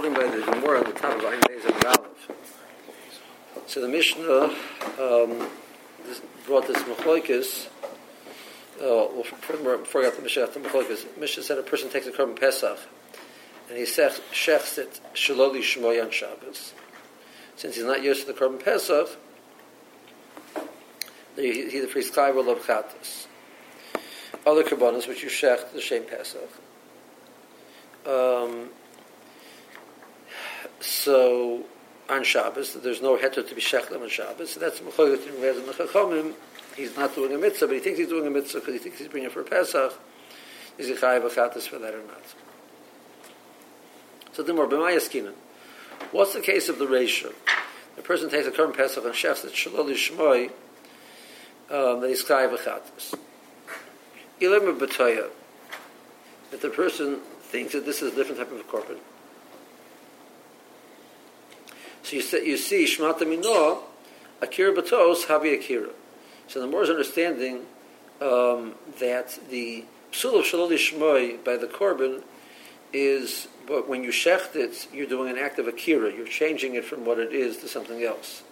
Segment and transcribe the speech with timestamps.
[0.00, 2.06] holding by the Gemara on the top of Beis and.
[3.66, 4.44] So the Mishnah
[4.98, 5.46] um,
[6.46, 7.66] brought this Mechloikis.
[8.80, 12.12] Uh, well, before I got the Mishnah, the Mechloikis, Mishnah said a person takes a
[12.12, 12.78] korban Pesach
[13.68, 16.72] and he shechs it Shaloli Shmoy on Shabbos.
[17.56, 19.18] Since he's not used to the korban Pesach,
[21.36, 23.26] he, he the priest will love Chatas.
[24.46, 26.48] Other korbanos which you shech the same Pesach.
[28.06, 28.70] Um,
[30.80, 31.64] so
[32.08, 34.52] on Shabbos, there's no heter to be shechlim on Shabbos.
[34.52, 36.34] So that's mechoyot in the Chachamim.
[36.76, 38.98] He's not doing a mitzvah, but he thinks he's doing a mitzvah because he thinks
[38.98, 39.92] he's bringing it for Pesach.
[40.78, 42.22] Is he chayav achatas for that or not?
[44.32, 45.34] So the more b'mayaskinan.
[46.12, 47.32] What's the case of the Reisha?
[47.96, 50.46] The person takes a korban Pesach and shechs that shalol shmoy
[51.70, 53.14] um, that he's chayav achatas.
[54.40, 55.28] Ilim b'toya.
[56.50, 58.98] That the person thinks that this is a different type of korban.
[62.10, 63.84] So you, say, you see, Shmata Mino,
[64.42, 65.90] Akira Batos, Havi Akira.
[66.48, 67.66] So the more is understanding
[68.20, 72.24] um, that the Psul of Shaloli Shmoy by the Korban
[72.92, 76.12] is, but when you shecht it, you're doing an act of Akira.
[76.12, 78.42] You're changing it from what it is to something else.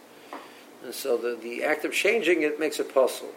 [0.84, 3.34] And so the, the act of changing it makes it possible.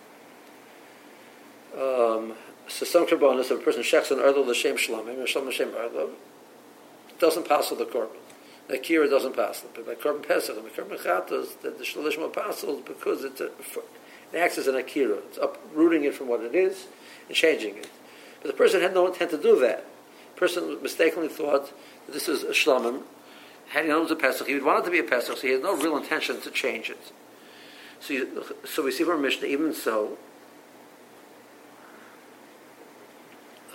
[1.74, 2.34] Um,
[2.68, 6.12] so some karbonis, if a person shechts an erdel l'shem shlamim, or l'shem erdel,
[7.18, 8.21] doesn't pass the korban.
[8.72, 9.66] The kira doesn't pass.
[9.76, 13.48] But by korban pesach and by korban chatos, the, the shalishma passes because it's a,
[13.48, 15.18] it acts as an akira.
[15.18, 16.88] It's uprooting it from what it is
[17.28, 17.90] and changing it.
[18.42, 19.86] But the person had no intent to do that.
[20.36, 21.74] The person mistakenly thought
[22.06, 23.02] that this is a shlamim.
[23.68, 25.38] Had he known it was a pesach, he would want it to be a pesach,
[25.38, 27.12] so he had no real intention to change it.
[28.00, 30.18] So, you, so we see from Mishnah, even so,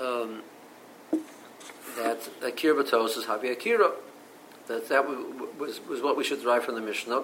[0.00, 0.42] um,
[1.96, 3.92] that akira batos is havi akira.
[4.68, 5.06] That that
[5.58, 7.22] was was what we should derive from the Mishnah,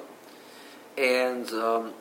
[0.97, 1.93] and um,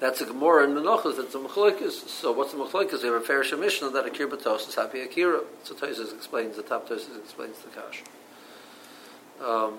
[0.00, 1.16] that's a Gemara in Menachos.
[1.16, 2.08] That's a Mechloikis.
[2.08, 3.02] So what's the Mechloikis?
[3.02, 5.42] We have a Farish Mishnah that akira batos is havi akira.
[5.62, 8.02] So Tosis explains the top Tosis explains the kash.
[9.40, 9.78] Um,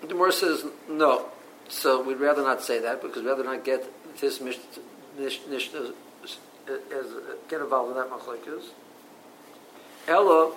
[0.00, 1.26] the Gemara says no.
[1.68, 3.84] So we'd rather not say that because we'd rather not get
[4.20, 5.92] this Mishnah
[6.68, 7.06] as,
[7.48, 8.66] get involved in that machlekes.
[10.06, 10.52] Ella,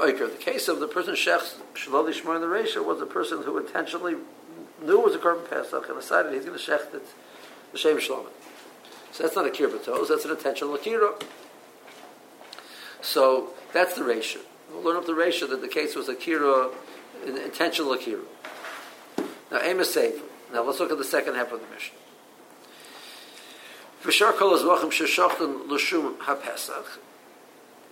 [0.00, 4.16] the case of the person shechs shalali in the Reisha was a person who intentionally
[4.82, 7.02] knew it was a korban pesach and decided he's going to shech it
[7.72, 8.26] the shem shalom.
[9.12, 11.12] So that's not a kirbatos, that's an intentional akira.
[13.02, 14.38] So that's the Reisha.
[14.70, 16.70] We'll learn up the Reisha that the case was a akira,
[17.26, 18.22] an intentional akira.
[19.50, 20.22] Now, aim is safe.
[20.52, 21.98] Now let's look at the second half of the Mishnah.
[24.04, 26.98] V'shar kol azvachim sheshochten l'shum ha-pesach,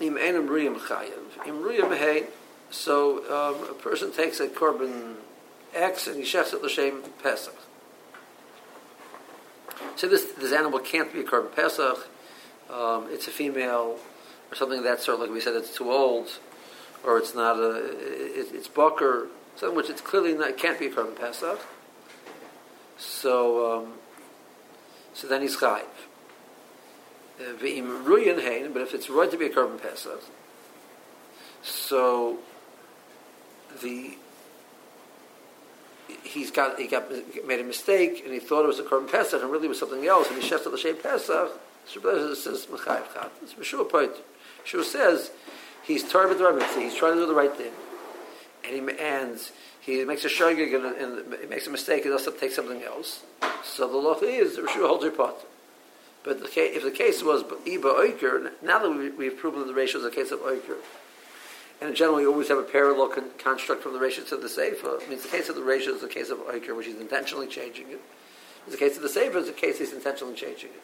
[0.00, 2.26] im enam riyam chayev, im riyam hey,
[2.70, 5.16] so um, a person takes a korban
[5.74, 7.54] X and he shechs it l'shem pesach.
[9.96, 12.08] So this, this animal can't be a korban pesach,
[12.70, 13.98] um, it's a female,
[14.50, 16.28] or something of that sort, like we said, it's too old,
[17.04, 20.86] or it's not a, it, it's bucker, something which it's clearly not, it can't be
[20.86, 21.60] a korban pesach.
[22.98, 23.92] So, um,
[25.14, 25.84] so then he's chayiv.
[27.40, 30.22] But if it's right to be a korban pesach,
[31.62, 32.38] so
[33.82, 34.16] the
[36.22, 37.10] he's got he got
[37.46, 40.06] made a mistake and he thought it was a korban pesach and really was something
[40.06, 41.50] else and he shefted the shem pesach.
[41.92, 43.32] Shabbat says mechayiv chat.
[43.42, 43.54] It's
[43.90, 44.12] point.
[44.60, 45.30] Meshua says
[45.82, 47.72] he's tarvet the He's trying to do the right thing,
[48.64, 49.40] and he and
[49.80, 52.04] he makes a shogig and, and, makes a mistake.
[52.04, 53.22] He also takes something else.
[53.64, 55.36] So the law is Meshua holds your pot.
[56.22, 59.96] But if the case was Iba Oiker, now that we, have proven that the Reisha
[59.96, 60.76] is a case of Oiker,
[61.80, 64.50] and in general, we always have a parallel con- construct from the Reisha to the
[64.50, 64.98] Sefer.
[65.00, 67.46] It means the case of the Reisha is the case of Oiker, which he's intentionally
[67.46, 68.00] changing it.
[68.66, 70.82] In the case of the Sefer, is the case he's intentionally changing it.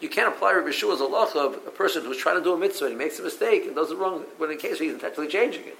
[0.00, 2.86] You can't apply Rabbi Shua's halacha of a person who's trying to do a mitzvah
[2.86, 5.64] and he makes a mistake and does it wrong, when in case he's intentionally changing
[5.66, 5.78] it.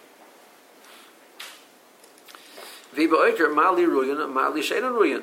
[2.92, 5.22] Viva Oiker, Mali Ruyan, Mali Shainan Ruyan.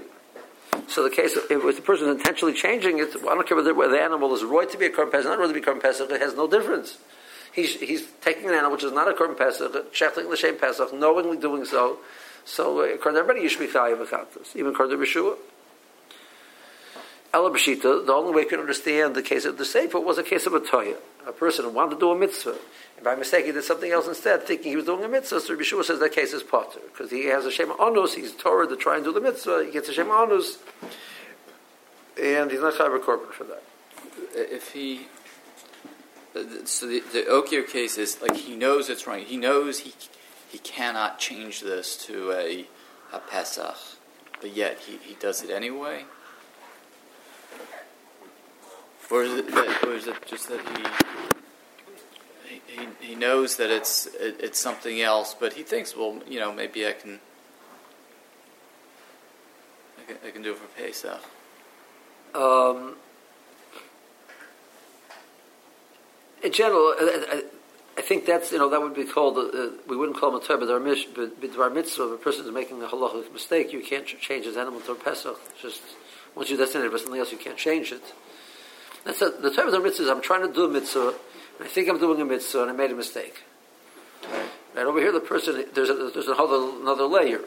[0.90, 3.94] So the case, if the person is intentionally changing it, I don't care whether, whether
[3.94, 5.82] the animal is right to be a korban pesach, not right to be a korban
[5.82, 6.98] pesach, it has no difference.
[7.54, 11.38] He's, he's taking an animal which is not a korban pesach, shechting l'shem pesach, knowingly
[11.38, 12.00] doing so.
[12.44, 15.38] So according to everybody, you should be v'chatas, even according to Yeshua.
[17.32, 20.24] Ela b'shita, the only way you can understand the case of the sefer was a
[20.24, 20.96] case of a toya,
[21.28, 22.58] a person who wanted to do a mitzvah.
[22.96, 25.40] And by mistake, he did something else instead, thinking he was doing a mitzvah.
[25.40, 28.16] So Yeshua says that case is potter because he has a shema onus.
[28.16, 29.66] He's Torah to try and do the mitzvah.
[29.66, 30.58] He gets a shema onus,
[32.22, 33.64] and he's not chayav korban for that.
[34.34, 35.08] If he
[36.36, 39.20] uh, So the, the Okir case is like he knows it's wrong.
[39.20, 39.94] He knows he
[40.50, 42.68] he cannot change this to a
[43.14, 43.78] a Pesach,
[44.42, 46.06] but yet he, he does it anyway.
[49.10, 50.84] Or is it that, or is it just that he
[52.68, 56.52] he, he knows that it's it, it's something else, but he thinks, well, you know,
[56.54, 57.20] maybe I can
[59.98, 61.22] I can, I can do it for Pesach.
[62.36, 62.96] Um,
[66.44, 67.44] in general, I,
[67.98, 70.40] I, think that's you know that would be called uh, we wouldn't call him a
[70.40, 70.60] but
[71.42, 72.14] b'dvar mitzvah.
[72.14, 74.96] If a person is making a halachic mistake, you can't change his animal to a
[74.96, 75.40] pesach.
[75.60, 75.82] Just
[76.36, 78.14] once you designate it for something else, you can't change it.
[79.06, 81.14] That's a, the Torah mitzvah is I'm trying to do a mitzvah,
[81.58, 83.44] and I think I'm doing a mitzvah, and I made a mistake.
[84.76, 87.42] Right over here, the person there's a, there's another another layer.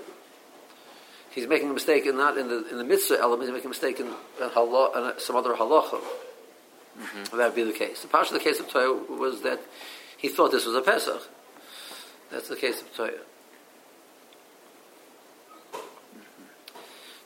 [1.31, 3.49] He's making a mistake, and not in the in the mitzvah element.
[3.49, 4.13] He's making a mistake in, in,
[4.45, 6.01] in some other halacha.
[6.99, 7.37] Mm-hmm.
[7.37, 8.03] That would be the case.
[8.03, 9.61] The part of the case of Torah was that
[10.17, 11.23] he thought this was a Pesach.
[12.31, 13.13] That's the case of Torah.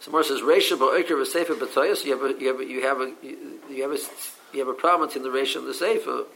[0.07, 1.97] So Mar says Reisha ba'oker v'sefer b'toya.
[1.97, 3.13] So you have a you have a, you have a
[3.69, 3.99] you have a
[4.53, 6.27] you have a problem in the Reisha and the Sefer.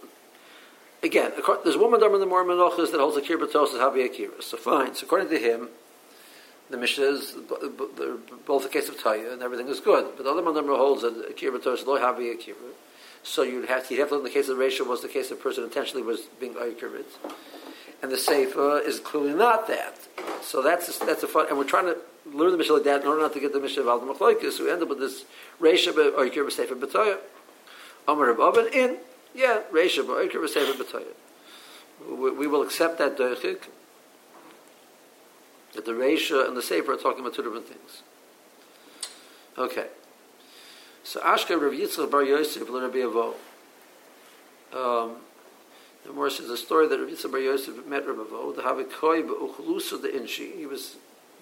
[1.04, 1.30] Again,
[1.62, 4.42] there's one madam in the Mormon Menachos that holds a kibbutz as habi akira.
[4.42, 4.96] So fine.
[4.96, 5.68] So according to him,
[6.68, 7.36] the Mishnah is
[8.44, 10.16] both a case of Taya and everything is good.
[10.16, 12.56] But the other madam holds that a kibbutz lo habi akira.
[13.22, 15.30] So you'd have you'd have to look in the case of Reisha was the case
[15.30, 17.04] of the person intentionally was being Aykirit.
[18.02, 19.94] And the Sefer is clearly not that.
[20.42, 23.08] So that's that's a fun, and we're trying to learn the Mishnah like that in
[23.08, 24.60] order not to get the Mishnah of Al Machloikis.
[24.60, 25.24] We end up with this
[25.60, 27.18] Reisha of Aykir Sefer B'Toya.
[28.08, 28.98] Amar Rabban in,
[29.34, 31.12] yeah, Reisha of Aykir Sefer B'Toya.
[32.08, 33.62] We, we will accept that Doichik,
[35.74, 38.02] that the Reisha and the Sefer are talking about two different things.
[39.58, 39.86] Okay.
[41.02, 43.34] So Ashka Rav Yitzchak Bar Yosef Rabbi Avo.
[44.72, 45.16] Um,
[46.06, 48.54] the more is the story that Rav Yitzchak Bar Yosef met Rabbi Avo.
[48.54, 50.56] The Havikoi Ba'uchlusa the Inshi.
[50.56, 50.96] He was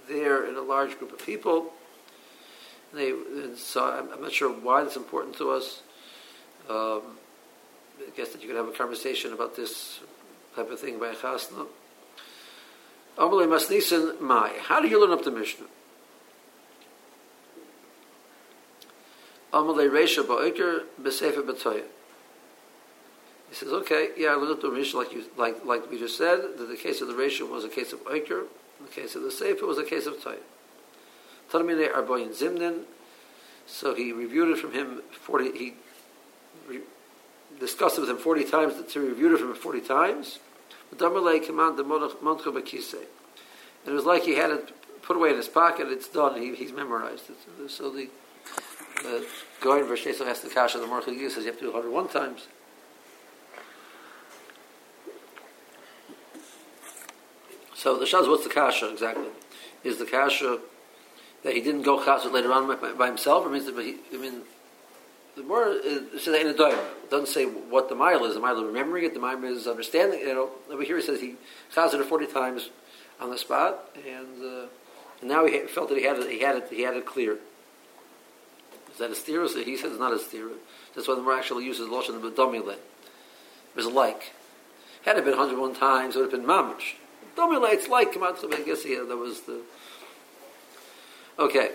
[0.09, 1.73] there in a large group of people.
[2.93, 5.83] And they and so I'm, I'm, not sure why that's important to us.
[6.69, 7.03] Um,
[8.01, 10.01] I guess that you could have a conversation about this
[10.55, 11.67] type of thing by Chasna.
[13.19, 14.53] Amalei Masnisan Mai.
[14.61, 15.67] How do you learn up the Mishnah?
[19.53, 21.85] Amalei Reisha Ba'ikr B'Sefer B'Toya.
[23.49, 26.19] He says, okay, yeah, I learned at the Mishnah like, you, like, like we just
[26.19, 28.01] said, that the case of the Reisha was a case of
[28.85, 30.39] Ikr, the the Sefer it was a case of Toya.
[31.51, 32.85] Tanamine Arboyin Zimnin,
[33.67, 35.75] so he reviewed it from him 40, he
[36.69, 36.81] re,
[37.59, 40.39] discussed it with him 40 times, so he reviewed it from him 40 times.
[40.91, 41.05] And it
[43.87, 47.31] was like he had it put away in his pocket, it's done, he, he's memorized
[47.31, 47.37] it.
[47.71, 48.09] So the
[49.03, 49.27] the
[49.61, 52.49] Goin V'Shesach has the Kasha, the Morchel says you have to do it 101 times.
[57.79, 59.29] So the Shaz, what's the Kasha exactly?
[59.85, 60.59] Is the Kasha
[61.45, 62.67] that he didn't go Chassid later on
[62.99, 64.41] by, himself, or means that he, I mean,
[65.37, 66.77] the more uh, says in a doim
[67.09, 68.35] doesn't say what the mile is.
[68.35, 69.15] The mile is remembering it.
[69.15, 70.19] The mile is understanding.
[70.19, 71.37] You know, over here he says he
[71.73, 72.71] chazed it forty times
[73.21, 74.67] on the spot, and, uh,
[75.21, 76.29] and now he felt that he had it.
[76.29, 76.67] He had it.
[76.71, 77.39] He had it clear.
[78.91, 79.15] Is that a?
[79.15, 80.55] So he says it's not a stira.
[80.97, 82.71] That's why the more actually uses lotion of domile.
[82.71, 82.81] It
[83.77, 84.33] was like.
[85.05, 86.97] Had it been 101 times, it would have been mamish.
[87.41, 89.61] It's like, out, I guess yeah, that was the.
[91.39, 91.71] Okay.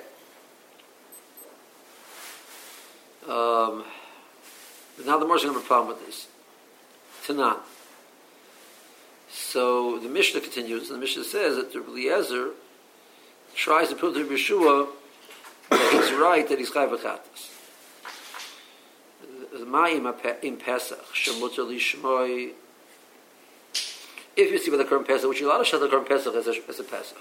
[3.28, 3.86] Um,
[4.98, 6.28] but now the Moshe have a problem with this.
[7.26, 7.60] Tanan.
[9.30, 12.52] So the Mishnah continues, and the Mishnah says that the Eliezer
[13.56, 14.90] tries to prove to Yeshua
[15.70, 17.50] that he's right that he's chayv v'chatas.
[19.52, 22.52] The ma'im in Pesach, shemutar lishmoi,
[24.36, 26.34] if you see by the korban Pesach, which you allowed to show the korban Pesach
[26.36, 27.18] as a, as a Pesach.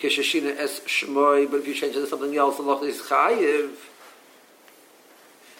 [0.00, 3.72] Kishashina es shmoi, but if you change it to something else, the loch is chayiv.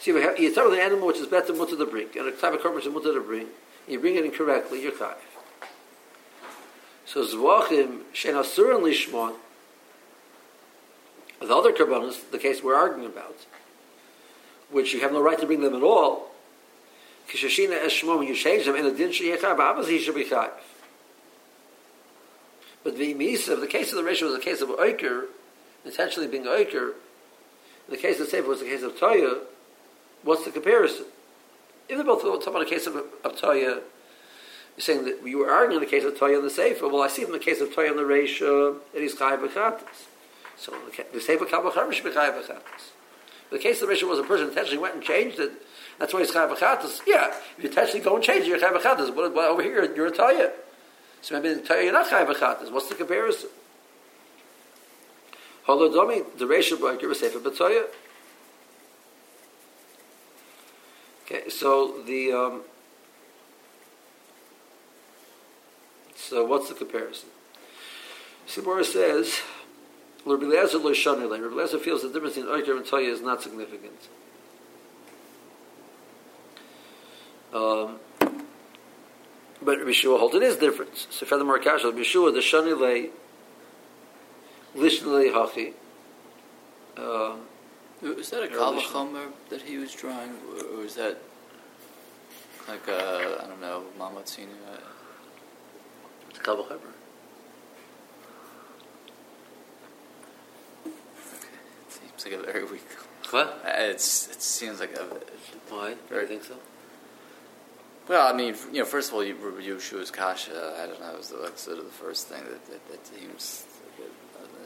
[0.00, 2.64] See, you start with an animal which is better mutter to bring, and a type
[2.64, 3.48] of which is mutter to bring, and
[3.88, 5.16] you bring it incorrectly, you're chayiv.
[7.04, 9.34] So zvachim shen asurin lishmon,
[11.40, 13.36] the other karbanos, the case we're arguing about,
[14.70, 16.29] which you have no right to bring them at all,
[17.30, 20.50] kishashina eshmo, when you change them, in a din sheyechav, obviously he should be chayiv.
[22.82, 25.26] But the the case of the Reisha was a case of oiker,
[25.84, 26.94] intentionally being oiker.
[27.88, 29.40] The case of Sefer was the case of Toya.
[30.22, 31.06] What's the comparison?
[31.88, 33.82] If they're both talking about a case of, of Toya, you're
[34.78, 36.88] saying that you were arguing the case of Toya and the Sefer.
[36.88, 40.06] Well, I see in the case of Toya and the Reisha, it is Chayiv B'chatas.
[40.56, 40.72] So
[41.12, 42.90] the Sefer Kabbalah Charash B'chayiv B'chatas.
[43.50, 45.50] The case of the Mishnah was a person intentionally went and changed it,
[46.00, 47.02] That's why he's chayav achatas.
[47.06, 49.14] Yeah, if you intentionally go and change it, you're chayav achatas.
[49.14, 50.50] But, but over here, you're taya.
[51.20, 52.72] So maybe the taya you're not chayav achatas.
[52.72, 53.50] What's the comparison?
[55.68, 57.22] Holodomi, the Reisha breaker was.
[61.26, 62.62] Okay, so the um,
[66.16, 67.28] so what's the comparison?
[68.48, 69.38] Sibora says,
[70.24, 70.46] Rabbi.
[70.46, 74.08] Rabbi feels the difference in Oiker and Toya is not significant.
[77.52, 77.98] Um,
[79.62, 80.96] but Rabbi Shua holds it is different.
[81.10, 83.10] So furthermore, Kasha, Rabbi Shua, the shanile,
[84.76, 85.72] lishnile hachi.
[86.96, 87.40] Um,
[88.02, 90.30] is that a Kavachomer that he was drawing,
[90.74, 91.18] or is that
[92.68, 94.46] like a, I don't know, Mamatzina?
[96.30, 96.78] it's Chaber.
[101.88, 102.86] Seems like a very weak.
[103.30, 103.62] What?
[103.66, 105.04] It's it seems like a.
[105.68, 105.94] Why?
[106.08, 106.54] Do you think so?
[108.08, 110.74] Well, I mean, you know, first of all, you, Yeshua's kasha.
[110.82, 111.16] I don't know.
[111.16, 113.64] Was the, like sort of the first thing that that, that seems
[113.98, 114.10] like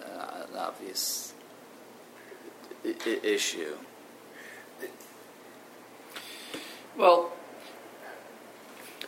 [0.06, 1.34] a, an obvious
[3.22, 3.76] issue.
[6.96, 7.32] Well,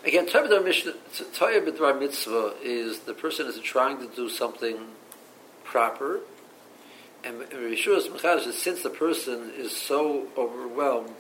[0.05, 4.89] again, Torah B'dvar Mitzvah is the person is trying to do something
[5.63, 6.21] proper,
[7.23, 11.15] and Mechadish is since the person is so overwhelmed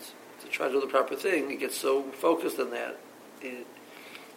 [0.47, 2.99] to try to do the proper thing, he gets so focused on that,
[3.41, 3.59] he,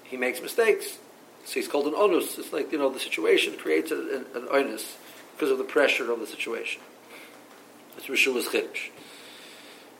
[0.03, 0.97] he makes mistakes.
[1.45, 2.37] So he's called an onus.
[2.37, 4.97] It's like, you know, the situation creates an, an onus
[5.35, 6.81] because of the pressure of the situation.
[7.95, 8.89] That's Rishuas Chiddush.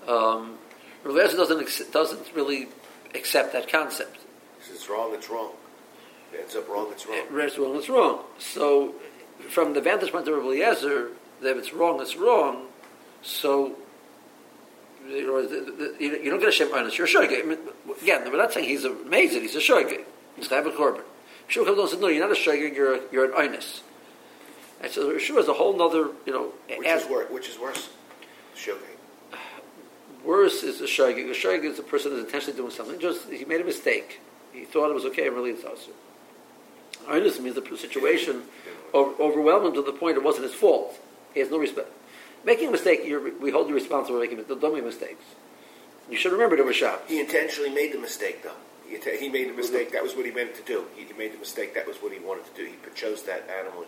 [0.08, 0.58] Um,
[1.06, 2.68] Eliezer doesn't doesn't really
[3.16, 4.18] accept that concept.
[4.60, 5.51] If it's wrong, it's wrong.
[6.28, 7.18] If it ends up wrong, it's wrong.
[7.32, 8.20] It's wrong, it's wrong.
[8.38, 8.96] So,
[9.50, 11.12] from the vantage point of Eliezer,
[11.42, 12.68] that if it's wrong, it's wrong.
[13.22, 13.75] So,
[15.10, 16.98] you, know, the, the, you you don't get a shem honest.
[16.98, 17.44] You're a shogeg.
[17.44, 17.60] I mean,
[18.01, 19.42] again, we're not saying he's amazing.
[19.42, 20.04] He's a shogeg.
[20.36, 21.01] He's have a korban.
[21.48, 22.75] Shua comes along and says, "No, you're not a shogeg.
[22.75, 23.84] You're a, you're an honest."
[24.82, 27.30] And so Shua is a whole other, you know, Which as- is worse?
[27.32, 27.89] Which is worse?
[28.56, 28.78] Shogeg.
[30.24, 31.30] Worse is a shogeg.
[31.30, 33.00] A shogeg is a person who's intentionally doing something.
[33.00, 34.20] Just he made a mistake.
[34.54, 35.92] He thought it was okay, and really it's also.
[37.08, 38.44] Earnest means the situation
[38.94, 41.00] over, overwhelmed him to the point it wasn't his fault.
[41.34, 41.89] He has no respect.
[42.46, 45.24] Making a mistake, you're, we hold you responsible for making don't make mistakes.
[46.10, 47.03] You should remember were shots.
[47.08, 48.58] He intentionally made the mistake, though.
[48.88, 49.91] He, he made the mistake.
[49.91, 50.86] That was what he meant to do.
[50.96, 51.75] He, made the mistake.
[51.75, 52.65] That was what he wanted to do.
[52.65, 53.86] He chose that animal.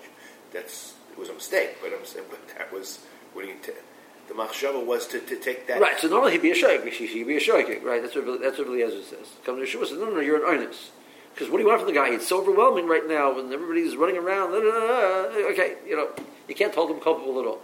[0.53, 3.00] That's it was a mistake, but I'm saying, but that was
[3.34, 3.53] what he.
[3.53, 3.72] T-
[4.27, 5.81] the machshava was to, to take that.
[5.81, 6.88] Right, so normally he'd be a shogeg.
[6.89, 8.01] He'd be a shogeg, right?
[8.01, 9.27] That's what that's what Eliezer says.
[9.43, 10.91] Comes to Yeshua says, no, no, no, you're an earnest.
[11.34, 12.10] Because what do you want from the guy?
[12.10, 14.53] It's so overwhelming right now, and everybody's running around.
[14.53, 16.10] Okay, you know,
[16.48, 17.62] you can't hold him culpable at all.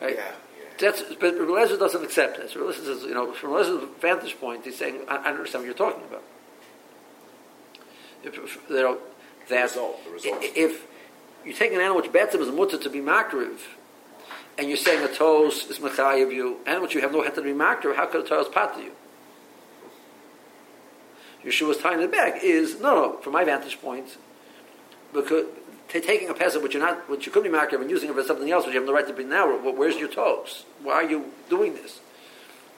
[0.00, 0.16] Right?
[0.16, 0.32] Yeah.
[0.78, 2.52] That's, but Eliezer doesn't accept this.
[2.52, 5.62] So Eliezer says, you know, from Eliezer's vantage point, he's saying, I, I don't understand
[5.62, 6.22] what you're talking about.
[8.22, 8.98] If, if, you know,
[9.48, 10.38] that result, the result.
[10.42, 10.86] if
[11.44, 13.58] you take an animal which as a mutter to be makriv,
[14.56, 17.42] and you're saying a toes is mechayiv you, and which you have no head to
[17.42, 18.92] be makriv, how could a toes pat you?
[21.44, 23.16] Yeshua's tying it back is no, no.
[23.18, 24.16] From my vantage point,
[25.12, 25.46] because
[25.88, 28.14] t- taking a pesach which you're not, which you could be makriv and using it
[28.14, 29.46] for something else, which you have no right to be now.
[29.48, 30.64] Where's your toes?
[30.82, 32.00] Why are you doing this?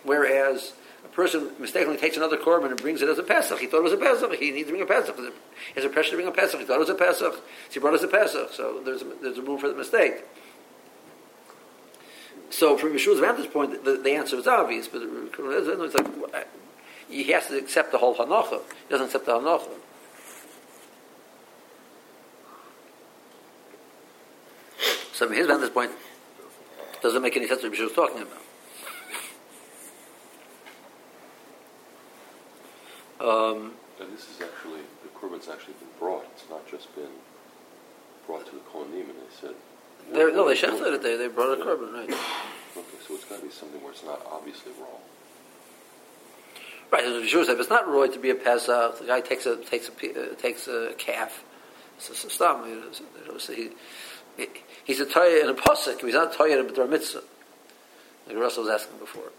[0.05, 0.73] Whereas
[1.05, 3.59] a person mistakenly takes another korban and brings it as a pesach.
[3.59, 4.33] He thought it was a pesach.
[4.35, 5.17] He needs to bring a pesach.
[5.17, 5.31] He
[5.75, 6.61] has a pressure to bring a pesach.
[6.61, 7.35] He thought it was a pesach.
[7.35, 8.53] So he brought us a pesach.
[8.53, 10.25] So there's a, there's a room for the mistake.
[12.51, 16.47] So from Yeshua's vantage point, the, the answer is obvious, but it's like
[17.09, 18.61] he has to accept the whole hanacha.
[18.87, 19.71] He doesn't accept the hanacha.
[25.21, 25.91] So from his vantage point,
[26.95, 28.41] it doesn't make any sense what Yeshua was talking about.
[33.21, 36.25] Um, And this is actually, the korban's actually been brought.
[36.35, 37.13] It's not just been
[38.27, 39.55] brought to the Kohanim and they said.
[40.11, 41.03] no, they shechted it.
[41.03, 42.09] They, they brought a korban, right?
[42.09, 45.03] Okay, so it's got to be something where it's not obviously wrong.
[46.91, 47.05] Right.
[47.05, 49.57] As Yeshua said, if it's not roy to be a pesach, the guy takes a
[49.57, 51.45] takes a uh, takes a calf.
[51.99, 52.67] So, so stop.
[52.67, 53.05] You know, so-
[53.37, 53.69] so he,
[54.41, 54.49] he,
[54.85, 56.01] he's a toya in a pasuk.
[56.01, 57.23] He's not a toya in a mitzvah.
[58.27, 59.31] Like Russell was asking before.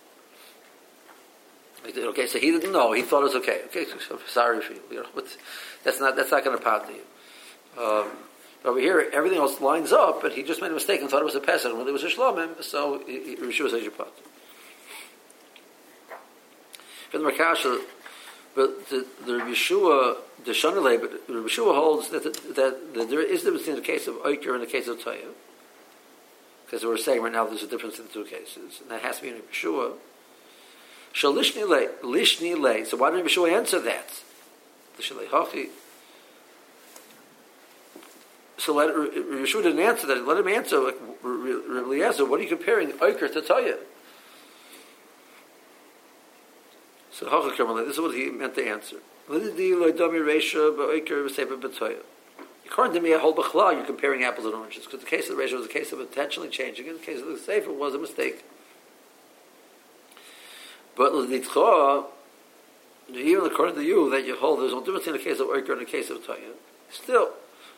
[1.86, 2.92] Okay, so he didn't know.
[2.92, 3.62] He thought it was okay.
[3.66, 4.82] Okay, so, so sorry for you.
[4.92, 5.26] you know, but
[5.84, 7.84] that's not that's not going to pout to you.
[7.84, 8.08] Um,
[8.64, 11.26] over here, everything else lines up, but he just made a mistake and thought it
[11.26, 12.62] was a and really it was a shlomim.
[12.64, 14.12] So Yeshua says you pot.
[17.10, 17.82] From the Makasha,
[18.56, 23.44] but the, the Yeshua, the Shanale, but the Yeshua holds that, that, that, there is
[23.44, 25.30] difference in the case of Oikir and the case of Toya.
[26.66, 28.80] Because we're saying right now there's a difference in the two cases.
[28.82, 29.94] And that has to be in Yeshua.
[31.14, 32.86] Shalishni le, lishni le.
[32.86, 34.22] So why didn't Yeshua answer that?
[34.98, 35.70] Lishni hachi.
[38.58, 40.28] So let Yeshua didn't answer that.
[40.28, 40.80] Let him answer.
[40.80, 40.98] Like,
[42.02, 42.26] answer.
[42.26, 43.78] What are you comparing Oikir to Taya?
[47.22, 47.86] So how can come on?
[47.86, 48.98] This is what he meant to answer.
[49.28, 51.98] What is the like dummy ratio but I can say but toy.
[52.66, 54.86] According to me, a whole bakhla, you're comparing apples and oranges.
[54.86, 57.00] Because the case of the ratio was a case of intentionally changing it.
[57.00, 58.44] The case of the safe, it was a mistake.
[60.98, 62.06] But the nitcha,
[63.14, 65.74] even according to you, that you hold, there's no difference in the case of oikar
[65.74, 66.54] and the case of toya.
[66.90, 67.32] Still,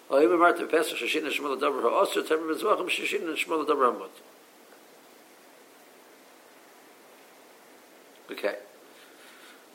[0.10, 3.66] I even marked the pastor, shashin and shmol adabra ha'osra, tabra b'zvachim, shashin and shmol
[3.66, 4.12] adabra ha'mot.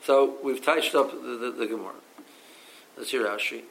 [0.09, 1.93] So we've touched up the, the, the Gemara.
[2.97, 3.61] Let's hear Rashi.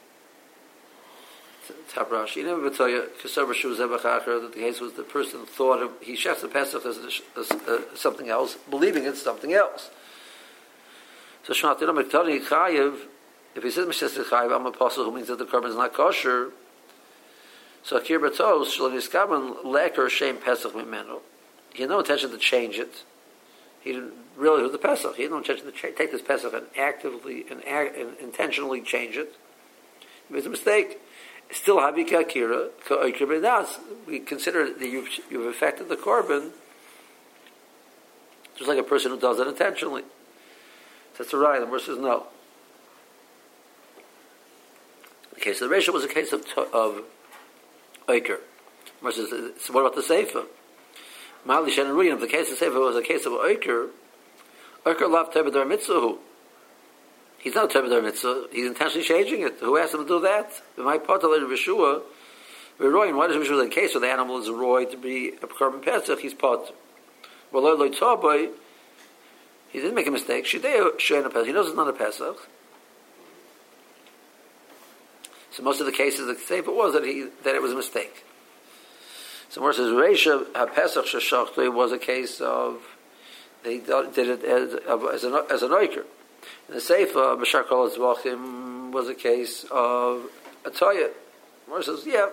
[1.93, 2.37] Top Rashi.
[2.37, 6.47] You never tell you that the case was the person thought of, he chefs the
[6.47, 9.89] Pesach as, as, as, something else, believing it's something else.
[11.43, 12.95] So Shnatina Mektani Chayev,
[13.55, 15.93] if he says Mishes Chayev, I'm a apostle who means that the korban is not
[15.93, 16.51] kosher.
[17.83, 21.19] So Akir Batos, Shalom Yiskaban, Leker Shem Pesach Mimeno.
[21.73, 23.03] He had no intention to change it.
[23.81, 25.15] He didn't really do the Pesach.
[25.15, 29.17] He had no intention to cha- take this Pesach and actively and, and intentionally change
[29.17, 29.35] it.
[30.27, 30.99] He made a mistake
[31.51, 32.25] still habika.
[34.05, 36.51] We consider that you've, you've affected the korban
[38.59, 40.03] just like a person who does it intentionally.
[41.17, 41.59] That's a right.
[41.61, 42.27] The verse says no.
[45.33, 47.03] The case of the Reisha was a case of of
[48.07, 48.39] Iker.
[49.01, 50.43] Versus, so what about the Sefer?
[51.45, 53.89] Mali Shen If the case of Sefer was a case of Iker,
[54.85, 56.15] Iker lav tebedar mitzvah
[57.39, 58.47] He's not Teved Mitzvah.
[58.51, 59.59] He's intentionally changing it.
[59.61, 60.61] Who asked him to do that?
[60.77, 62.01] My part of Yeshua,
[62.77, 65.81] Roy, why does Yeshua in case where the animal is roy to be a korban
[65.81, 66.19] pesach?
[66.19, 66.73] He's part.
[67.51, 68.49] Well, Lord Toboy,
[69.69, 70.45] he didn't make a mistake.
[70.45, 71.47] Shidei Shein a pesach.
[71.47, 72.49] He knows it's not a pesach.
[75.51, 77.75] So most of the cases, the safe it was that he that it was a
[77.75, 78.25] mistake.
[79.49, 82.81] So more says Reisha Pesach Shashachtu was a case of
[83.63, 86.05] they did it as, as an as oiker.
[86.67, 90.29] In the Sefer, Bashar Kol Zvachim was a case of
[90.65, 91.09] a Toya.
[91.67, 92.29] Mor says, yeah.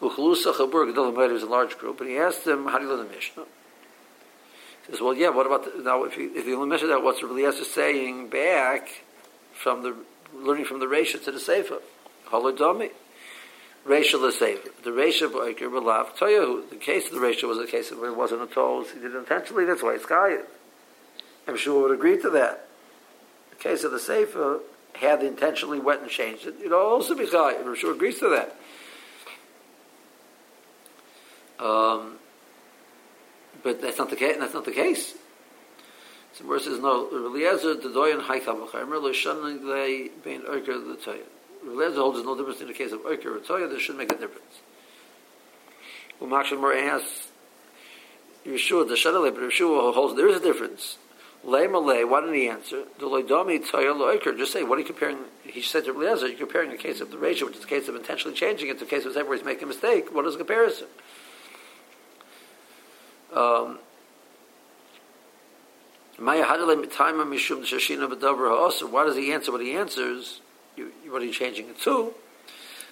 [0.00, 3.06] Uchlusa Chabur Gedolim was a large group, and he asked him, how do you learn
[3.06, 3.44] the Mishnah?
[4.86, 7.02] He says, well, yeah, what about, the, now if you, if you learn Mishnah, that
[7.02, 8.88] what's really Eliezer saying back
[9.52, 9.96] from the,
[10.34, 11.78] learning from the Resha to the Sefer?
[12.28, 12.90] Holodomi.
[13.88, 14.68] Resha the Sefer.
[14.84, 16.68] The Resha of Oiker Belav Toyahu.
[16.70, 18.84] The case of the Resha was a case of it wasn't at all.
[18.84, 20.44] he did it intentionally, that's why it's Gayat.
[21.46, 22.68] I'm sure would agree to that.
[23.50, 24.60] The case of the Sefer
[24.94, 27.64] had intentionally went and changed it, it also be Chayiv.
[27.64, 28.56] I'm sure agrees to that.
[31.64, 32.18] Um,
[33.62, 34.36] but that's not the case.
[34.38, 35.14] That's not the case.
[36.34, 37.08] So verse says no.
[37.10, 40.96] Eliezer the doyan haikam v'chaymer l'shaning lei bein oker the
[41.70, 43.68] Eliezer holds no difference in the case of oker or toya.
[43.68, 44.60] this should make a difference.
[46.20, 47.28] U'machshem asks
[48.46, 50.98] Yeshua the shanale, but Yeshua holds there is a difference.
[51.44, 52.84] Lay Malay, why didn't he answer?
[52.98, 55.18] Just say, what are you comparing?
[55.44, 57.86] He said to Eliezer, you're comparing the case of the Reisha, which is a case
[57.88, 60.12] of intentionally changing it, to the case of where he's making a mistake.
[60.12, 60.88] What is the comparison?
[63.32, 63.78] Um,
[66.18, 66.38] why
[69.04, 70.40] does he answer what he answers?
[71.08, 72.14] What are you changing it to?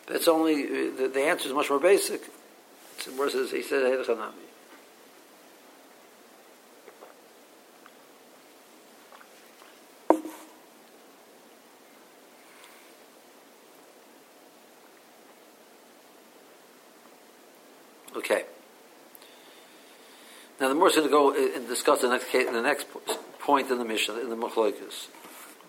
[0.07, 2.23] That's only, the, the answer is much more basic.
[2.97, 3.83] It's, the more says, he said,
[18.17, 18.45] Okay.
[20.59, 22.87] Now the more is going to go and discuss the next the next
[23.41, 25.09] point in the Mishnah in the Machloikas.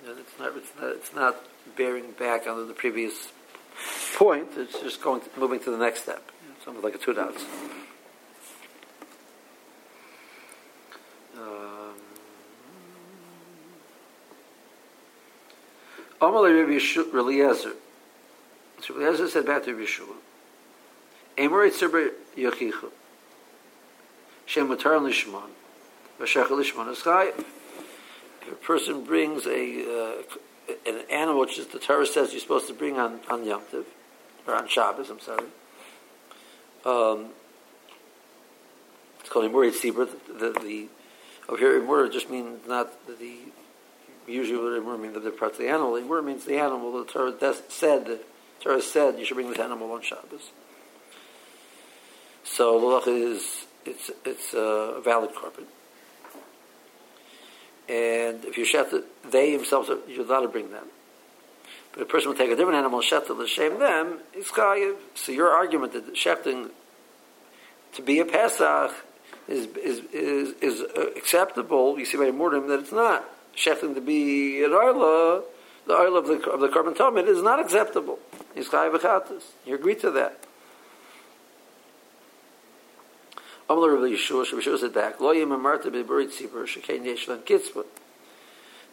[0.06, 1.36] It's not, it's not, it's not
[1.76, 3.32] bearing back on the previous
[4.16, 4.50] point.
[4.58, 6.32] It's just going to, moving to the next step.
[6.58, 7.44] It's almost like a two dots.
[11.38, 11.96] Um,
[16.22, 17.74] Amalei Rabbi Eliezer.
[18.82, 20.16] So Eliezer said back to Rabbi Yeshua,
[21.38, 22.92] Emer Yitzir Yochichu.
[24.46, 25.50] Shem Mutar Lishman.
[26.20, 27.02] Vashach Lishman is
[28.48, 32.68] If a person brings a uh, an animal, which is the Torah says you're supposed
[32.68, 33.84] to bring on on Yom Tov,
[34.48, 35.48] or on Shabbos, I'm sorry.
[36.86, 37.32] Um,
[39.20, 40.08] it's called Imur Yitzibur.
[40.28, 40.88] The, the, the
[41.50, 43.38] over here Imur just means not the
[44.28, 45.94] usually what Imur means the part of the animal.
[45.94, 47.04] Imur means the animal.
[47.04, 48.20] The Torah said the
[48.62, 50.52] Torah said you should bring this animal on Shabbos.
[52.46, 55.66] So the is it's it's a valid korban.
[57.90, 58.92] And if you shet
[59.32, 60.86] they themselves, are, you're allowed to bring them.
[61.94, 64.96] But a person will take a different animal, shet to shame them, it's chayiv.
[65.16, 66.70] So your argument that shechting
[67.94, 68.94] to be a Pesach
[69.48, 71.98] is is is, is uh, acceptable.
[71.98, 73.24] You see by Mordim that it's not
[73.56, 75.44] shechting to be an arla.
[75.88, 78.20] The oil of the of the korban tamid is not acceptable.
[78.56, 80.47] Chayiv You agree to that.
[83.70, 87.86] Amar Rabbi Yeshua, Yeshua said back, Lo yim amarta b'berit tzibur, shekein yeshlan kitzvah.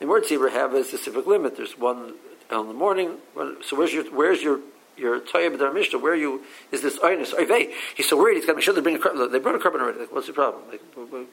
[0.01, 1.57] The word tzibur have a specific limit.
[1.57, 2.15] There's one
[2.51, 3.19] in the morning.
[3.63, 4.61] So where's your, where's your,
[4.97, 7.73] your Toya B'dar Mishnah, where you, is this Oinus, Oivei?
[7.95, 9.29] He's so worried, he's got to make sure they bring a.
[9.29, 10.01] They brought a korban already.
[10.01, 10.65] Like, what's the problem?
[10.71, 10.83] Like,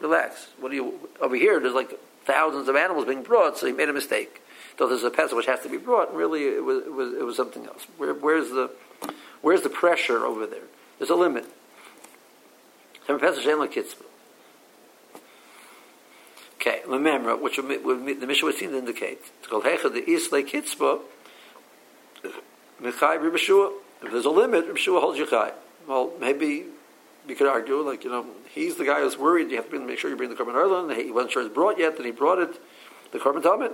[0.02, 0.48] relax.
[0.60, 3.90] What do you, over here, there's like thousands of animals being brought, so he made
[3.90, 4.42] a mistake.
[4.78, 7.14] Though there's a pesach which has to be brought, and really it was, it was,
[7.14, 7.88] it was something else.
[7.98, 8.70] Where, where's the,
[9.42, 10.64] where's the pressure over there?
[11.00, 11.46] There's a limit.
[16.62, 19.20] Okay, remember, which the Mishnah would seem to indicate.
[19.50, 21.00] Kol Hecha, the Islay Kitzbah,
[22.84, 23.00] If
[24.12, 25.54] there's a limit, Rishua holds Yechai.
[25.88, 26.66] Well, maybe
[27.28, 29.98] we could argue, like, you know, he's the guy who's worried, you have to make
[29.98, 32.40] sure you bring the Korban Erlan, he wasn't sure it's brought yet, then he brought
[32.40, 32.60] it,
[33.12, 33.74] the Korban Tamid,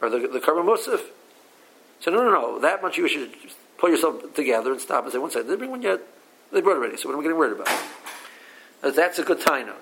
[0.00, 1.00] or the, the Korban Musaf.
[2.00, 3.30] So, no, no, no, that much you should
[3.78, 6.00] pull yourself together and stop and say, one second, did they bring one yet?
[6.52, 7.68] They brought it already, so what am I getting worried about?
[8.82, 9.74] That's a good taina.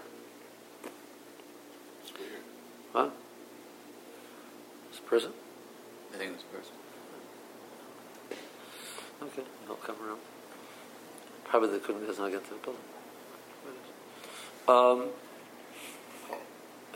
[2.93, 3.11] Huh?
[4.91, 5.33] It's a prison?
[6.15, 6.73] I think it's a prison.
[9.23, 10.21] Okay, he'll come around.
[11.45, 12.83] Probably they couldn't, does not get to the building.
[14.69, 15.09] Um,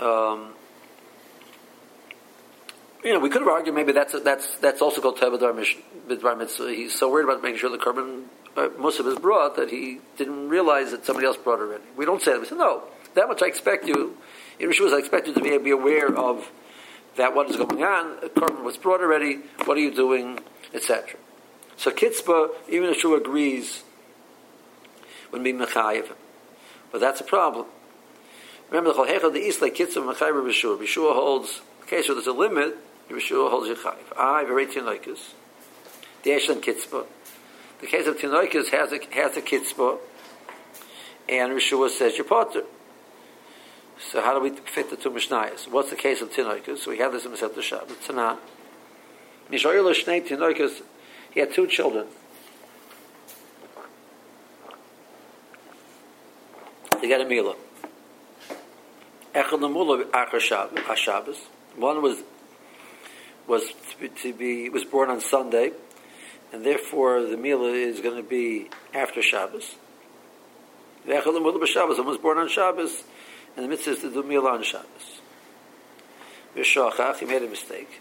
[0.07, 0.55] um,
[3.03, 5.55] you know, we could have argued maybe that's that's that's also called Tevadar
[6.09, 6.69] Mitzvah.
[6.69, 8.25] He's so worried about making sure the korban
[8.57, 11.85] uh, Muslim is brought that he didn't realize that somebody else brought already.
[11.97, 12.41] We don't say that.
[12.41, 12.83] We say, no,
[13.15, 14.17] that much I expect you.
[14.59, 16.51] In Rishus, I expect you to be, be aware of
[17.17, 18.19] that what is going on.
[18.25, 19.41] A korban was brought already.
[19.65, 20.41] What are you doing,
[20.75, 21.19] etc.
[21.77, 23.83] So Kitzbah, even if Shua agrees,
[25.31, 26.13] would be Mechayiv.
[26.91, 27.67] But that's a problem.
[28.71, 30.79] Remember the Cholhecha, the East, like Kitzbah, Mechayiv, Rishua.
[30.79, 32.77] Rishua holds, okay, so there's a limit,
[33.11, 34.17] Rishua holds Yechayiv.
[34.17, 35.33] I, Veretin Laikus.
[36.23, 37.07] The Eshlan Kitzbah.
[37.83, 39.99] The case of Tinoikas has a, has a kitzbah,
[41.29, 42.63] and Rishua says you're potter.
[43.99, 45.69] So how do we fit the two Mishnayos?
[45.69, 46.79] What's the case of Tinoikas?
[46.79, 48.07] So we have this in Masechet Shabbat.
[48.07, 48.39] Tanah.
[49.51, 50.81] Mishoyel Shnei Tinoikas,
[51.33, 52.07] he had two children.
[57.01, 57.57] They got a Mila.
[59.35, 61.39] Echad Namula Achar Shabbos.
[61.75, 62.23] One was
[63.49, 65.73] was to be, to be was born on Sunday,
[66.53, 69.77] and therefore the meal is going to be after Shabbos.
[71.07, 71.15] The
[71.67, 73.03] Shabbos, was born on Shabbos,
[73.57, 75.21] and the mitzvah is to do meal on Shabbos.
[76.55, 78.01] V'shachach, he made a mistake.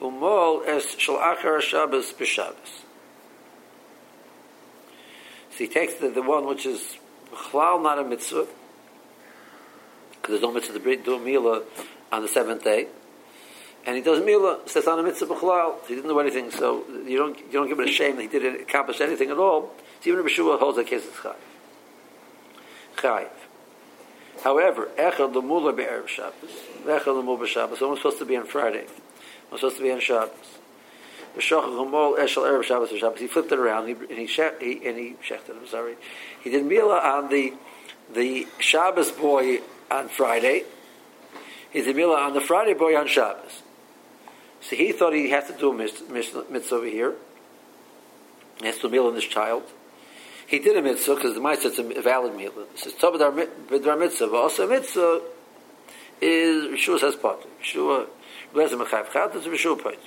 [0.00, 2.82] Umol es shal achar Shabbos b'Shabbos.
[5.52, 6.98] So he takes the, the one which is
[7.32, 8.46] chlal, not a mitzvah,
[10.10, 11.62] because there's no mitzvah to do a meal
[12.10, 12.88] on the seventh day
[13.84, 15.74] and he does mila, says on a mitzvah b'chalal.
[15.86, 18.28] He didn't do anything, so you don't you don't give it a shame that he
[18.28, 19.72] didn't accomplish anything at all.
[20.00, 21.34] So even if Yeshua holds that case, it's chayiv.
[22.96, 23.28] Chayiv.
[24.42, 26.50] However, echad lemula be'erev Shabbos,
[26.84, 27.78] echad lemula b'Shabbos.
[27.78, 28.86] Someone's supposed to be on Friday.
[29.50, 30.58] One's supposed to be on Shabbos.
[31.36, 33.18] V'shachach lemol eshel erev Shabbos Shabbos.
[33.18, 35.56] He flipped it around and he, and he, he and he shechted.
[35.56, 35.96] I'm sorry.
[36.42, 37.54] He did mila on the
[38.12, 40.64] the Shabbos boy on Friday.
[41.70, 43.61] He did mila on the Friday boy on Shabbos.
[44.62, 47.14] So he thought he has to do a mitzvah over here.
[48.60, 49.64] He has to meal on this child.
[50.46, 52.52] He did a mitzvah because the mitzvah is a valid meal.
[52.72, 55.20] He says, Tobadar mitzvah, but also mitzvah
[56.20, 57.44] is, Rishua says part.
[57.60, 58.06] Rishua,
[58.54, 59.98] Lezer Mechav Chat, is Rishua part.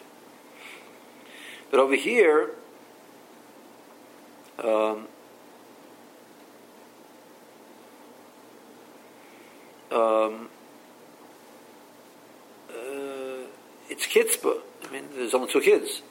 [1.70, 2.52] But over here,
[4.60, 5.08] um,
[9.92, 10.50] um,
[13.96, 14.60] it's kitzbah.
[14.88, 16.02] I mean, there's only two kids.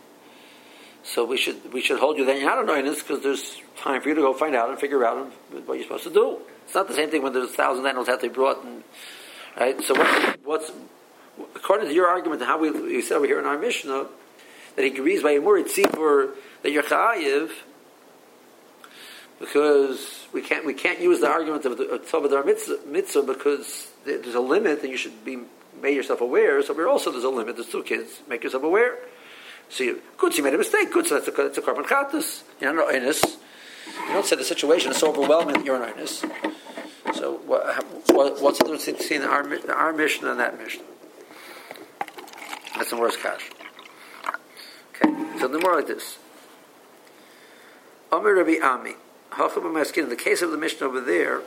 [1.03, 4.09] So we should we should hold you then out of knowiness because there's time for
[4.09, 5.31] you to go find out and figure out
[5.67, 6.39] what you're supposed to do.
[6.65, 8.83] It's not the same thing when there's thousand animals to be brought and
[9.59, 9.79] right.
[9.83, 10.73] So what, what's
[11.55, 14.07] according to your argument how we, we said over here in our Mishnah
[14.77, 16.31] that he agrees by a word for
[16.63, 17.51] that you're chayiv
[19.39, 24.35] because we can't we can't use the argument of the Tovadar mitzvah, mitzvah because there's
[24.35, 25.41] a limit and you should be
[25.85, 26.63] made yourself aware.
[26.63, 27.57] So we're also there's a limit.
[27.57, 28.23] There's two kids.
[28.27, 28.99] Make yourself aware.
[29.69, 30.33] So you, good.
[30.33, 30.91] So you made a mistake.
[30.91, 31.07] Good.
[31.07, 32.43] So that's a, that's a korban chatas.
[32.61, 33.37] You're not inus.
[34.09, 36.25] You don't say the situation is so overwhelming that you're an inus.
[37.15, 40.83] So what, what, what's the difference between our, our Mishnah and that Mishnah?
[42.77, 43.51] That's the worst cash.
[44.91, 46.19] Okay, so the more like this.
[48.11, 48.95] Amir Rabbi Ami,
[49.31, 50.09] Maskin.
[50.09, 51.43] The case of the Mishnah over there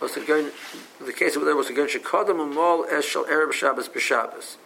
[0.00, 4.56] the case over there was going Shekadam Amal Eshel Arab Shabbos b'Shabbos.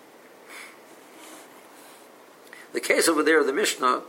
[2.73, 4.03] The case over there the Mishnah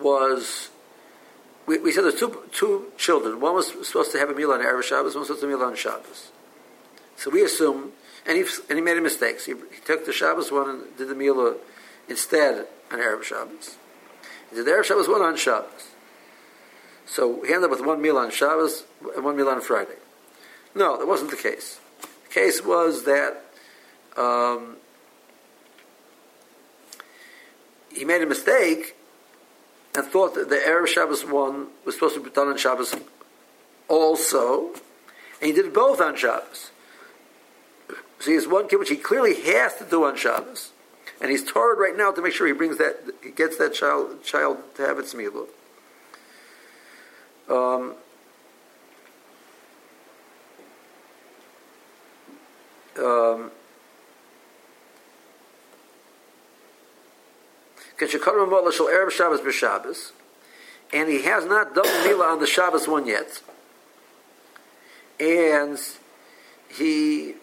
[0.00, 0.70] was.
[1.66, 3.40] We, we said there's two, two children.
[3.40, 5.54] One was supposed to have a meal on Arab Shabbos, one was supposed to have
[5.54, 6.32] a meal on Shabbos.
[7.16, 7.92] So we assume,
[8.26, 9.38] and he, and he made a mistake.
[9.38, 11.54] So he, he took the Shabbos one and did the meal uh,
[12.08, 13.76] instead on Arab Shabbos.
[14.50, 15.90] He did the Arab Shabbos one on Shabbos.
[17.06, 20.01] So he ended up with one meal on Shabbos and one meal on Friday.
[20.74, 21.80] No, that wasn't the case.
[22.00, 23.42] The case was that
[24.16, 24.76] um,
[27.94, 28.96] he made a mistake
[29.94, 32.94] and thought that the Erev Shabbos one was supposed to be done on Shabbos
[33.88, 34.70] also,
[35.40, 36.70] and he did both on Shabbos.
[38.20, 40.70] So he has one kid which he clearly has to do on Shabbos,
[41.20, 44.22] and he's torrid right now to make sure he brings that, he gets that child
[44.22, 45.48] child to have its milah.
[47.50, 47.94] Um,
[53.02, 53.50] um,
[60.92, 63.42] and he has not done Mila on the Shabbos one yet.
[65.20, 65.78] And
[66.68, 67.34] he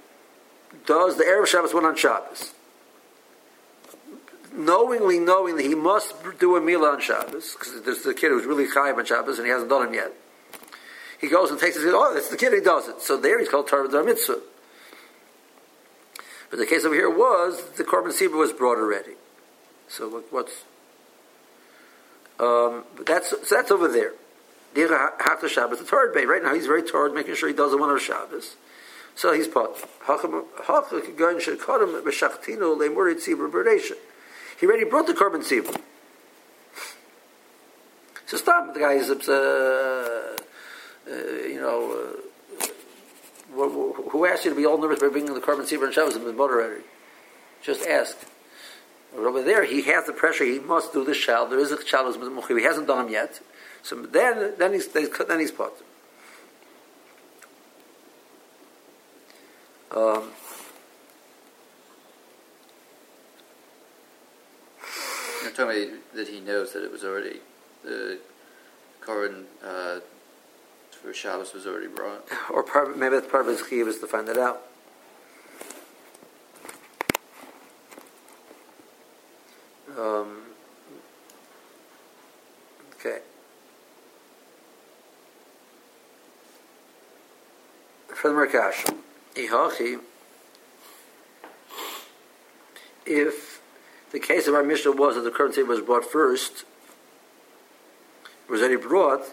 [0.86, 2.54] does the Erev Shabbos one on Shabbos.
[4.52, 8.46] Knowingly knowing that he must do a Mila on Shabbos, because there's the kid who's
[8.46, 10.12] really high on Shabbos and he hasn't done him yet.
[11.22, 13.02] He goes and takes it, oh, that's the kid, he does it.
[13.02, 14.40] So there he's called Tarvah Mitzvah.
[16.50, 19.14] But the case over here was the Korban Sibra was brought already.
[19.88, 20.64] So what's
[22.40, 24.14] um, that's so that's over there.
[24.76, 26.26] Hafta Shabbos, the third bay.
[26.26, 28.56] Right now he's very tired, making sure he does the one of Shabbos.
[29.16, 29.72] So he's put.
[34.60, 35.82] He already brought the korban tzibur.
[38.26, 38.74] So stop.
[38.74, 40.38] The guy is, uh,
[41.10, 41.14] uh,
[41.48, 42.29] you know, uh,
[43.54, 46.26] who asked you to be all nervous by bringing the korban tzibur and Shabbos and
[46.26, 46.84] the already?
[47.62, 48.18] Just ask.
[49.16, 50.46] Over there, he has the pressure.
[50.46, 51.52] He must do this child.
[51.52, 53.42] There is a child who's He hasn't done him yet.
[53.82, 55.74] So then, then he's then he's put.
[59.92, 60.30] Um,
[65.42, 67.40] You're telling me that he knows that it was already
[67.84, 68.20] the
[69.02, 70.00] korban uh,
[71.02, 74.08] for Shabbos was already brought, or part, maybe that's part of his chiyuv is to
[74.08, 74.62] find that out.
[79.98, 80.44] Um,
[82.96, 83.20] okay.
[88.08, 88.94] For the Merkash,
[89.36, 90.00] Ihachi,
[93.06, 93.62] if
[94.12, 96.66] the case of our Mishnah was that the currency was brought first,
[98.50, 99.24] was already brought,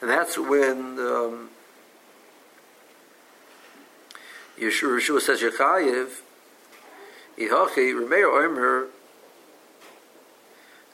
[0.00, 1.50] and that's when um,
[4.58, 6.08] Yeshua, Yeshua says Yechayiv,
[7.38, 8.86] Ihachi, Remeir Omer,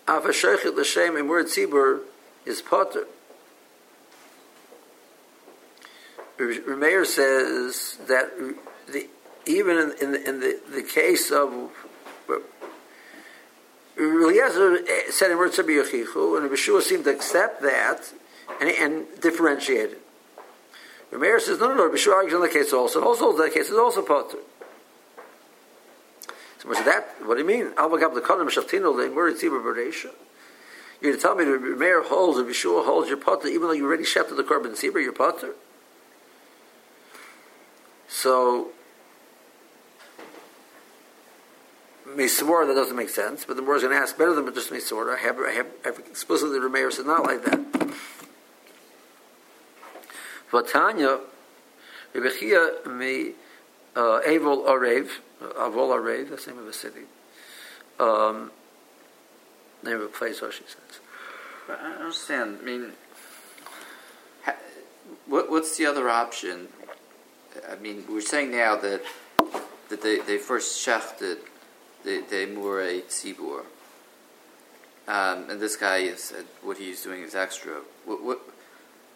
[0.09, 2.01] Av Shechet L'Shem word Tzibur
[2.45, 3.07] is Potter.
[6.39, 8.31] Remeir says that
[8.89, 9.09] the,
[9.47, 11.71] even in, in, the, in the, the case of
[13.99, 14.79] Eliezer
[15.11, 18.13] said in Yechichu, and Yeshua seemed to accept that
[18.61, 20.03] and, and differentiate it.
[21.13, 23.79] Remeir says, no, no, no, Yeshua argues on the case also, also that case is
[23.79, 24.39] also Potter.
[26.59, 27.15] So what's that?
[27.25, 27.73] What do you mean?
[27.73, 30.11] Alvagab the Kodim Shaftino the Word Bereisha.
[31.01, 33.85] You're to tell me the mayor holds, or Yeshua holds your potter, even though you
[33.85, 35.55] already shafted the korban tzibur, your potter.
[38.09, 38.69] So,
[42.09, 44.71] Misor, that doesn't make sense, but the more is going to ask better than just
[44.71, 45.15] Misor.
[45.15, 47.61] I have, I have, I have explicitly the mayor said not like that.
[50.51, 51.21] Vatanya,
[52.15, 53.33] Rebechia, me,
[53.95, 55.09] Avol Arev,
[55.43, 57.03] Avol Arev, that's the name of a city.
[57.99, 58.51] Um,
[59.83, 61.01] name of a place, or she says.
[61.67, 62.59] But I understand.
[62.61, 62.93] I mean,
[64.45, 64.55] ha,
[65.27, 66.69] what, what's the other option?
[67.71, 69.03] I mean, we're saying now that
[69.89, 71.39] that they, they first shafted
[72.05, 73.65] the the Mure Tzibur.
[75.09, 77.75] Um, and this guy is uh, what he's doing is extra.
[78.05, 78.41] What, what,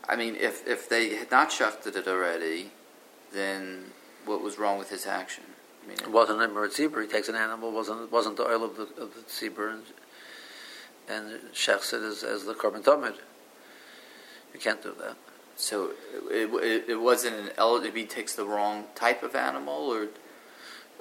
[0.08, 2.70] I mean, if if they had not shafted it already,
[3.32, 3.92] then
[4.24, 5.44] what was wrong with his action?
[5.84, 7.02] I mean, it wasn't a tzibur.
[7.02, 7.72] He takes an animal.
[7.72, 9.82] wasn't wasn't the oil of the of the tzibur and,
[11.08, 13.14] and shechs it as, as the korban tamid.
[14.52, 15.16] You can't do that.
[15.56, 15.92] So
[16.30, 20.08] it, it, it wasn't an el- if he takes the wrong type of animal, or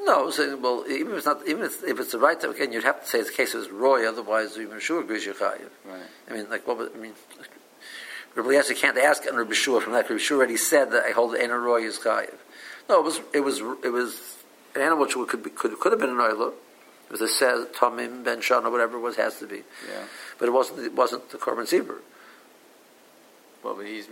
[0.01, 2.71] No, saying well, even if it's not, even if, if it's the right time, again,
[2.71, 5.69] you'd have to say it's a case of Roy, otherwise even Shua agrees you're chayiv.
[5.85, 6.01] Right.
[6.29, 6.77] I mean, like what?
[6.77, 7.13] would- I mean,
[8.39, 10.09] Rabbi Eliezer can't ask on Rabbi Shua from that.
[10.09, 12.33] Rabbi Shua already said that I hold Einer Roy is chayiv.
[12.87, 14.37] No, it was it was it was
[14.75, 16.49] an animal which could be, could could have been an oiler.
[17.05, 20.03] It was a says Tomim Ben Shan or whatever it was has to be, Yeah.
[20.37, 21.97] but it wasn't it wasn't the korban tzibur.
[23.63, 24.07] Well, but he's.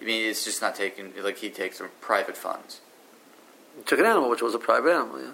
[0.00, 1.12] I mean, it's just not taken.
[1.22, 2.80] Like he takes from private funds.
[3.76, 5.30] He took an animal which was a private animal, yeah.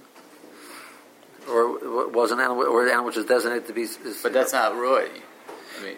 [1.51, 3.83] Or was an animal, or an animal which is designated to be.
[3.83, 5.09] Is, But that's not Roy.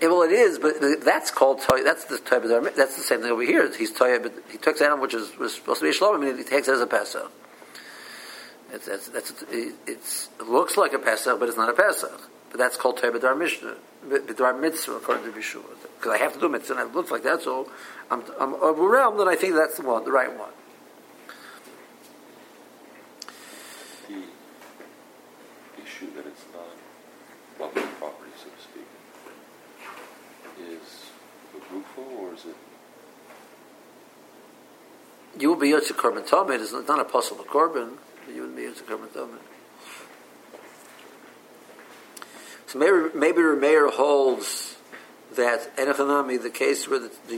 [0.00, 1.82] Yeah, well, it is, but that's called toy.
[1.82, 3.70] That's the type of that's the same thing over here.
[3.76, 6.20] He's toy, but he takes an animal which is was supposed to be a shalom.
[6.20, 7.30] I mean, he takes it as a pesach.
[8.72, 12.20] It's, that's, that's, it's, it looks like a pesach, but it's not a pesach.
[12.50, 13.76] But that's called toy b'dar mishnah,
[14.08, 15.62] b'dar mitzvah, according to Bishua.
[15.98, 17.68] Because I have to do mitzvah, and it looks like that, so
[18.10, 20.52] I'm, I'm overwhelmed that I think that's the one, the right one.
[24.08, 24.22] The
[25.82, 26.70] issue that it's not
[27.58, 28.86] public property, so to speak,
[30.60, 31.10] is
[31.72, 32.56] rufo or is it?
[35.38, 36.60] You will be Yotze Korban Tamid.
[36.60, 37.96] It's not a possible Korban,
[38.26, 39.38] but you would be Yotze Korban Tamid.
[42.66, 44.76] So maybe, maybe Rameir holds
[45.34, 47.36] that Enochanami, the case where the, the,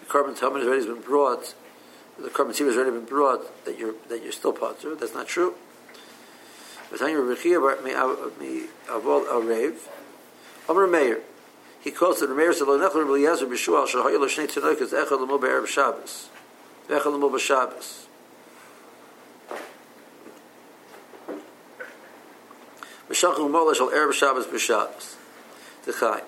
[0.00, 1.54] the Korban Tamid has already been brought,
[2.18, 4.94] the Korban Tzibur has already been brought, that you're, that you're still Potter.
[4.94, 5.54] That's not true.
[6.90, 7.90] But Bar Mi
[8.88, 9.76] Avol Arev,
[10.68, 11.20] Amr Meir.
[11.86, 14.92] He quotes that Rameir said, Lo nechol Rabbi Eliezer b'shua al shahoy lo shnei tzenoikas
[14.92, 16.28] echad l'mo be'erev Shabbos.
[16.88, 18.06] Echad l'mo b'Shabbos.
[23.08, 25.14] B'shachim mola shal erev Shabbos b'Shabbos.
[25.86, 26.24] T'chai.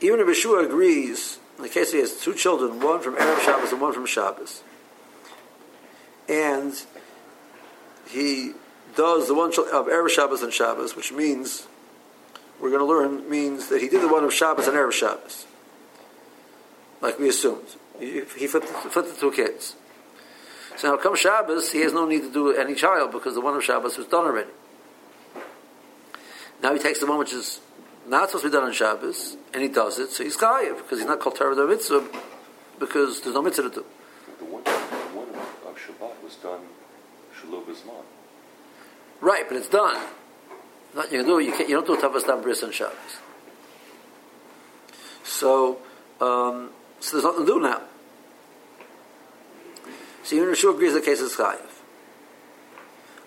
[0.00, 3.70] Even if Yeshua agrees, in the case he has two children, one from Erev Shabbos
[3.70, 4.64] and one from Shabbos,
[6.28, 6.74] and
[8.08, 8.54] he
[8.96, 11.68] does the one of Erev Shabbos and Shabbos, which means,
[12.60, 15.46] we're going to learn, means that he did the one of Shabbos and Erev Shabbos,
[17.00, 17.76] like we assumed.
[17.98, 19.76] He he flipped, flipped the two kids.
[20.76, 23.54] So now come Shabbos, he has no need to do any child because the one
[23.54, 24.50] of Shabbos was done already.
[26.62, 27.60] Now he takes the one which is
[28.06, 30.98] not supposed to be done on Shabbos, and he does it, so he's chayiv because
[30.98, 32.06] he's not called Torah mitzvah
[32.78, 33.84] because there's no mitzvah to do.
[34.38, 36.60] The one, the one of Shabbat was done
[37.38, 37.64] Shalom
[39.20, 40.02] Right, but it's done.
[40.94, 42.96] Not, you can do you, can't, you don't do tavas dam bris on Shabbos.
[45.22, 45.78] So,
[46.20, 47.80] um, so there's nothing to do now.
[50.24, 51.60] So even Rishua agrees the case is chayiv.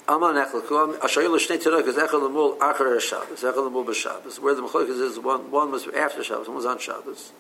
[0.08, 4.40] Aman echlaku, ashayu l'shnei tzedek is echel l'mul achar Shabbos, echel l'mul b'Shabbos.
[4.40, 7.32] Where the mechlokas is one, one was after Shabbos, one was on Shabbos.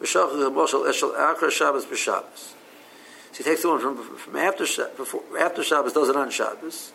[0.00, 2.54] B'shach is moshel eshel achar Shabbos b'Shabbos.
[3.30, 4.64] So he takes the one from, from after,
[4.96, 6.92] before, after Shabbos, does it on Shabbos,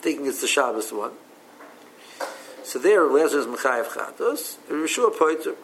[0.00, 1.12] thinking it's the Shabbos one.
[2.64, 5.54] So there, Lezer is Mechayev Chatos, Rishua Poiter.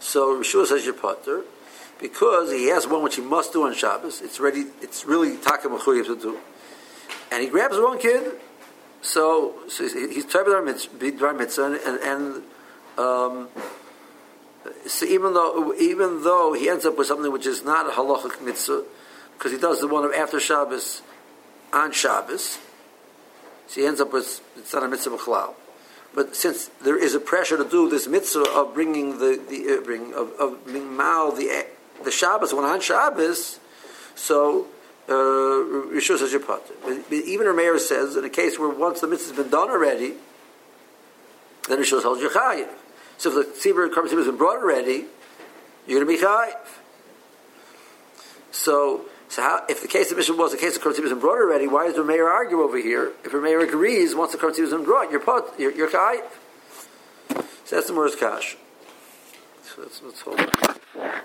[0.00, 1.42] So Rishua says you're Poiter,
[2.00, 4.22] because he has one which he must do on Shabbos.
[4.22, 4.64] It's ready.
[4.80, 6.38] It's really Taka Mechuyev to do,
[7.30, 8.32] and he grabs one kid.
[9.02, 12.42] So, so he's- he's Tarbidar Mitzvah, and, and
[12.98, 13.48] um,
[14.86, 18.40] so even though even though he ends up with something which is not a halachic
[18.42, 18.82] mitzvah,
[19.34, 21.02] because he does the one of after Shabbos
[21.72, 22.58] on Shabbos,
[23.68, 25.54] so he ends up with it's not a mitzvah b'chalal.
[26.14, 29.80] But since there is a pressure to do this mitzvah of bringing the the uh,
[29.82, 31.66] bring of of being mal the
[32.02, 33.60] the Shabbos one on Shabbos,
[34.14, 34.66] so
[35.08, 36.42] uh, Rishus says you're
[37.10, 40.14] even Rameir says in a case where once the mitzvah's been done already,
[41.68, 42.68] then Rishus holds you chayiv.
[43.18, 45.04] So if the tzibur tzibur has been brought already,
[45.86, 46.54] you're going to be chayiv.
[48.52, 51.38] So, so how, if the case of mission was the case of has been brought
[51.38, 53.12] already, why does the mayor argue over here?
[53.24, 56.22] If the mayor agrees, once the has been brought, you're pot, you're, you're chayiv.
[57.64, 58.56] So that's the Morris Kash.
[59.62, 61.22] So let's, let's hold on.